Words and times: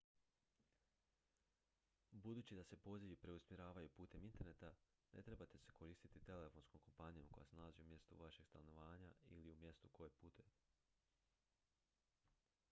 budući 2.11 2.55
da 2.55 2.63
se 2.63 2.77
pozivi 2.77 3.15
preusmjeravaju 3.17 3.89
putem 3.89 4.25
interneta 4.25 4.73
ne 5.11 5.21
trebate 5.21 5.57
se 5.57 5.71
koristiti 5.71 6.19
telefonskom 6.25 6.79
kompanijom 6.81 7.27
koja 7.31 7.45
se 7.45 7.55
nalazi 7.55 7.81
u 7.81 7.85
mjestu 7.85 8.15
vašeg 8.25 8.47
stanovanja 8.47 9.13
ili 9.29 9.51
u 9.51 9.55
mjestu 9.57 9.87
u 9.87 9.97
koje 9.97 10.09
putujete 10.09 10.63